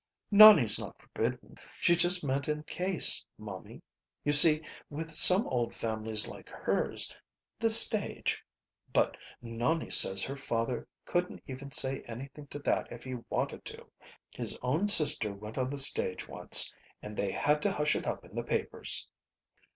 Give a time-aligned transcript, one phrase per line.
[0.31, 1.59] "Nonie's not forbidden.
[1.79, 3.83] She just meant in case, momie.
[4.23, 7.15] You see, with some old families like hers
[7.59, 8.43] the stage
[8.91, 13.85] but Nonie says her father couldn't even say anything to that if he wanted to.
[14.31, 16.73] His own sister went on the stage once,
[17.03, 19.07] and they had to hush it up in the papers."